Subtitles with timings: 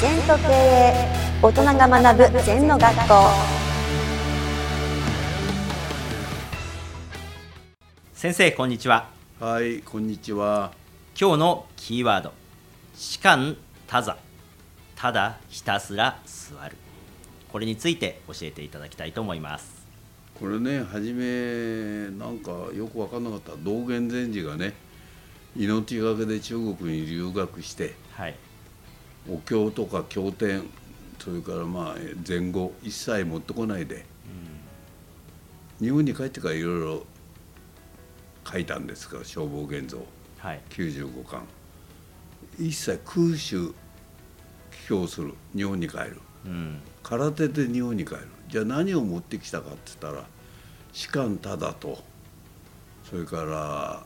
[0.00, 0.94] 全と経営
[1.42, 3.14] 大人が学ぶ全の学校。
[8.14, 9.10] 先生こんにちは。
[9.38, 10.72] はい、こんにちは。
[11.20, 12.32] 今日のキーワード。
[12.94, 14.16] 士官多座
[14.96, 16.78] ただひたすら座る。
[17.52, 19.86] これについて教えていただきたいと思います。
[20.38, 23.52] これね、初めなんかよく分かんなかった。
[23.62, 24.72] 道元禅師がね、
[25.54, 28.34] 命がけで中国に留学して、はい
[29.30, 30.64] お経とか経典、
[31.18, 31.94] それからまあ
[32.26, 34.04] 前後一切持ってこないで、
[35.80, 37.06] 日本に帰ってからいろいろ
[38.50, 40.04] 書いたんですから、消防現像。
[40.38, 40.60] はい。
[40.70, 41.42] 95巻。
[42.58, 43.74] 一切空襲帰
[44.88, 45.34] 郷する。
[45.54, 46.20] 日本に帰る。
[46.46, 46.80] うん。
[47.02, 48.28] 空手で日本に帰る。
[48.48, 50.26] じゃあ何を持ってきたかって言ったら
[50.92, 52.02] 士官ただと
[53.08, 54.04] それから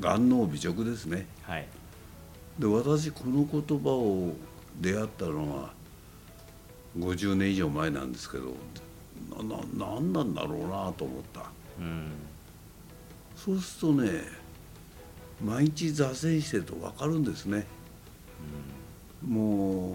[0.00, 1.26] 眼能美直ですね。
[1.42, 1.68] はい
[2.58, 4.34] で私この言葉を
[4.80, 5.72] 出会ったのは
[6.98, 8.54] 50年以上前なんですけど
[9.30, 11.42] なな何なんだろうなと思った。
[11.78, 12.10] うん。
[13.36, 14.22] そうするとね
[15.42, 17.66] 毎日座禅してると分かるんですね、
[19.26, 19.94] もう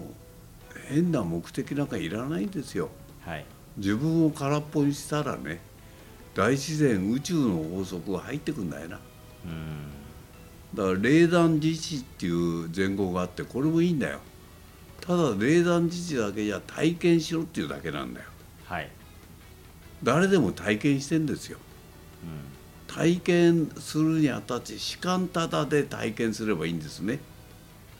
[0.88, 2.88] 変な目的なんかいらないんですよ。
[3.20, 3.44] はい。
[3.76, 5.60] 自分を空っぽにしたらね
[6.34, 9.00] 大自然宇宙の法則が入ってくんだよな。
[9.44, 10.05] うん
[10.74, 14.20] だから霊断自治っていう前後があってこれもいいんだよ。
[15.00, 18.26] ただ霊断自治だけじゃ体験しろっていうだけなんだよ。
[18.64, 18.90] はい。
[20.02, 21.58] 誰でも体験してんですよ。
[22.88, 27.18] 体験するにあたって士官ただで体験すればいいんですね。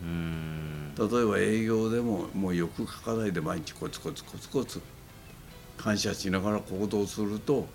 [0.01, 0.95] うん。
[0.97, 4.81] 例えば営業でももう欲書かないで毎日コツコツコツコツ
[5.77, 7.67] 感謝しながら行動すると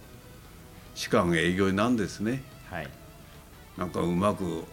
[0.96, 2.44] 士官営業になんですね。
[2.70, 2.90] はい。
[3.78, 4.64] なんかうまく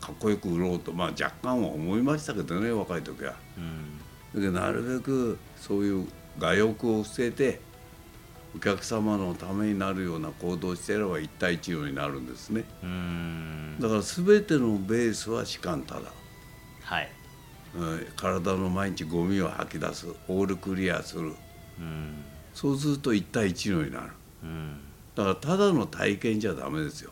[0.00, 3.34] かっこよく売ろうとまあ若干は思いましたけどね若い時は。
[3.56, 3.98] うん。
[4.34, 6.06] だけどなるべくそういう
[6.38, 7.60] 我欲を捨てて
[8.56, 12.64] お客様のためになるような行動をしていれば一対一様になるんですね。
[12.82, 13.76] うん。
[13.78, 16.12] だから全てのベースは士官ただ
[16.82, 17.10] はい。
[17.76, 18.06] うん。
[18.16, 21.34] 体の毎日ゴミを吐き出すオールクリアする。
[21.78, 22.24] うん。
[22.54, 24.12] そうすると一対一のになる。
[24.42, 24.80] うん。
[25.14, 27.10] だからただの体験じゃダメですよ、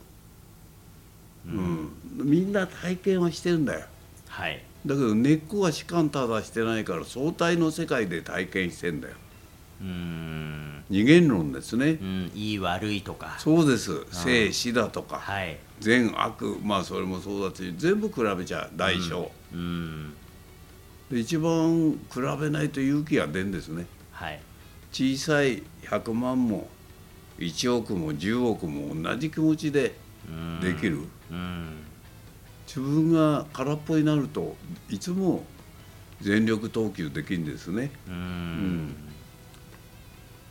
[1.47, 1.91] うん。
[2.25, 3.87] みんな体験はしてるんだよ。
[4.29, 4.62] はい。
[4.84, 9.15] だけど根っこは士官ただしてないから相対の世界で体験してんだよ。
[9.81, 10.84] うん。
[10.89, 11.99] 二元論ですね。
[12.01, 12.33] うん。
[12.34, 13.37] いい悪いとか。
[13.39, 14.07] そうです。
[14.11, 15.17] 生死だとか。
[15.19, 15.59] はい。
[15.81, 16.59] 善悪。
[16.62, 20.15] まあそれもそうだし全部比べちゃう大小、うん。
[21.11, 23.87] で一番比べないと勇気が出んですね。
[24.13, 24.41] はい。
[24.93, 26.69] 小さい100万も
[27.39, 30.06] 1億も10億も同じ気持ちでうん
[30.60, 31.00] できる、
[31.31, 31.76] うん。
[32.66, 34.56] 自分が空っぽになると
[34.91, 35.44] いつも
[36.20, 38.16] 全力投球できるんですね、ううん。
[38.88, 38.97] ん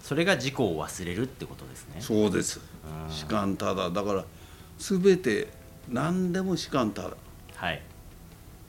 [0.01, 1.95] それが自己を忘れるってことですね。
[1.99, 2.61] そうです。
[3.07, 3.11] うん。
[3.11, 3.89] 士官ただ。
[3.89, 4.25] だから
[4.77, 5.47] 全て
[5.89, 7.11] 何でも士官ただ。
[7.55, 7.81] はい。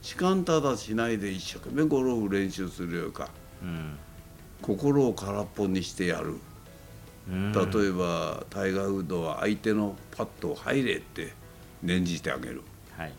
[0.01, 3.29] 士官ただしないで一生懸命ゴルフ練習するよりか
[3.63, 3.99] うん。
[4.63, 6.29] 心を空っぽにしてやる。
[6.29, 6.41] うん
[7.29, 11.33] 例えばタイガー・ウッドは相手のパットを入れって
[11.83, 12.63] 念じてあげる。
[12.97, 13.13] はい。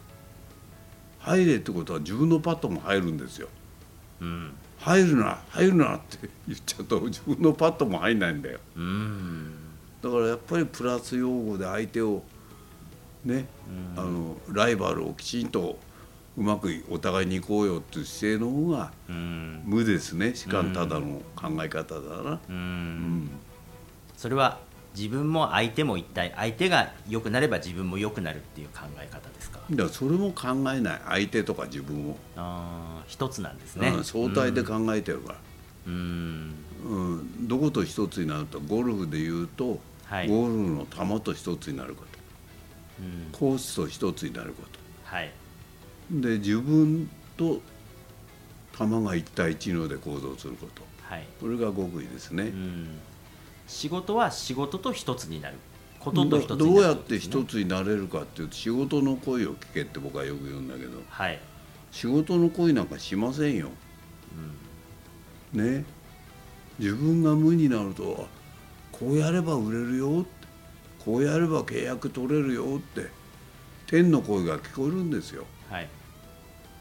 [1.20, 3.50] 入れってことは自分のパットも入るんですよ。
[4.22, 4.54] うん。
[4.80, 8.60] 入るな入るなって 言っちゃうと自分のパットも入んないんだよ。
[8.78, 9.52] うん。
[10.02, 12.24] だからやっぱりプラス用語で相手を
[13.26, 13.46] ね、
[13.98, 15.78] あのライバルをきちんと
[16.38, 19.64] うまくお互いに行こうよっていう姿勢の方がうん。
[19.66, 20.34] 無ですね。
[20.34, 22.56] 士官ただの考え方だな、ううん
[23.26, 23.30] ん
[24.18, 24.60] それは
[24.96, 29.60] 自分も相手も一体相手が良くなれば自分も良くなるっていう考え方ですか？
[29.70, 31.02] だからそれも考えない。
[31.06, 33.90] 相手とか自分を、あー一つなんですね。
[33.90, 35.40] うん相対で考えてるから、
[35.88, 36.54] うん。
[36.86, 37.48] うん。
[37.48, 40.28] どこと一つになるとゴルフでいうと、はい。
[40.28, 42.18] ゴルフの球と一つになること。
[43.00, 43.30] うん。
[43.32, 44.64] コースと一つになるこ
[45.04, 45.32] はい。
[46.12, 47.62] とで自分と
[48.78, 50.82] 球が一対一ので行動すること。
[51.04, 51.28] はい。
[51.40, 52.88] これが極意ですね、うん
[53.68, 55.58] 仕事は仕事と一つになる。
[56.00, 61.02] ことと一つになるどうやって一つになれるかっていうと仕事の声を聞けって僕はよく言うんだけど。
[61.10, 61.40] はい。
[61.92, 63.70] 仕事の声なんかしませんよ、
[65.54, 65.86] ね。
[66.80, 68.38] 自分が無になるとあ
[68.92, 70.48] こうやれば売れるよって。
[71.04, 73.10] こうやれば契約取れるよって。
[73.88, 75.46] 天の声が聞こえるんですよ。
[75.70, 75.90] はい。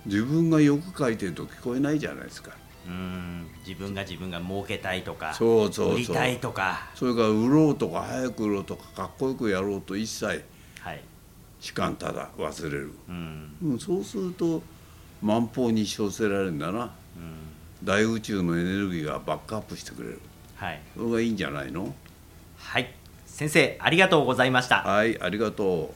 [0.06, 2.52] 自分がよく書いてると聞こえないじゃないですか
[2.86, 5.94] うん自分が自分が儲けたいとかそうそうそう。
[5.94, 6.88] 売りたいとか。
[6.94, 10.44] それから売ろうとか早く売ろうとかかっこよくやろうと一切
[10.80, 11.00] はい。
[11.60, 13.56] 士官ただ忘れる、うん。
[13.62, 14.62] うん、そうすると
[15.22, 16.92] 万法に生せられるんだな。
[17.82, 20.20] 大宇宙のエネルギーがバックアップしてくれる。
[20.56, 20.80] はい。
[20.96, 21.94] それがいいんじゃないの？
[22.58, 22.94] はい。
[23.26, 24.82] 先生ありがとうございました。
[24.82, 25.94] はいありがとう。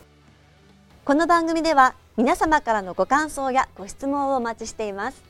[1.05, 5.30] この番組では皆様からのご感想やご質問をお待ちしています